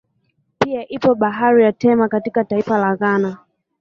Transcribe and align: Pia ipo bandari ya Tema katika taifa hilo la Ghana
Pia 0.59 0.87
ipo 0.87 1.15
bandari 1.15 1.63
ya 1.63 1.71
Tema 1.71 2.07
katika 2.09 2.43
taifa 2.43 2.75
hilo 2.77 2.85
la 2.89 2.95
Ghana 2.95 3.37